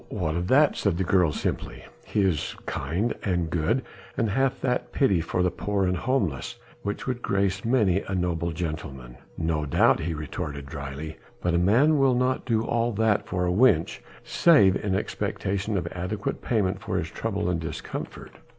What 0.09 0.33
of 0.35 0.47
that?" 0.47 0.75
said 0.77 0.97
the 0.97 1.03
girl 1.03 1.31
simply. 1.31 1.83
"He 2.05 2.21
is 2.21 2.55
kind 2.65 3.13
and 3.23 3.51
good, 3.51 3.83
and 4.17 4.31
hath 4.31 4.59
that 4.61 4.91
pity 4.91 5.21
for 5.21 5.43
the 5.43 5.51
poor 5.51 5.85
and 5.85 5.95
homeless 5.95 6.57
which 6.81 7.05
would 7.05 7.21
grace 7.21 7.63
many 7.63 8.01
a 8.09 8.15
noble 8.15 8.51
gentleman." 8.51 9.17
"No 9.37 9.67
doubt," 9.67 9.99
he 9.99 10.15
retorted 10.15 10.65
dryly, 10.65 11.19
"but 11.39 11.53
a 11.53 11.59
man 11.59 11.99
will 11.99 12.15
not 12.15 12.45
do 12.45 12.63
all 12.65 12.91
that 12.93 13.27
for 13.27 13.45
a 13.45 13.51
wench, 13.51 13.99
save 14.23 14.75
in 14.75 14.95
expectation 14.95 15.77
of 15.77 15.85
adequate 15.91 16.41
payment 16.41 16.79
for 16.81 16.97
his 16.97 17.11
trouble 17.11 17.47
and 17.47 17.59
discomfort." 17.59 18.31